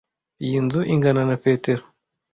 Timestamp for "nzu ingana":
0.65-1.21